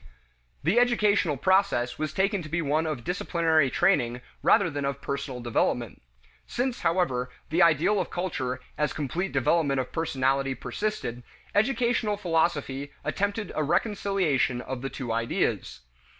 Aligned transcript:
The 0.63 0.79
educational 0.79 1.37
process 1.37 1.99
was 1.99 2.11
taken 2.11 2.41
to 2.41 2.49
be 2.49 2.59
one 2.59 2.87
of 2.87 3.03
disciplinary 3.03 3.69
training 3.69 4.21
rather 4.41 4.67
than 4.67 4.83
of 4.83 4.99
personal 4.99 5.41
development. 5.41 6.01
Since, 6.47 6.79
however, 6.79 7.29
the 7.51 7.61
ideal 7.61 7.99
of 8.01 8.09
culture 8.09 8.61
as 8.79 8.93
complete 8.93 9.31
development 9.31 9.79
of 9.79 9.91
personality 9.91 10.55
persisted, 10.55 11.21
educational 11.53 12.17
philosophy 12.17 12.91
attempted 13.03 13.51
a 13.53 13.63
reconciliation 13.63 14.59
of 14.59 14.81
the 14.81 14.89
two 14.89 15.11
ideas. 15.13 15.81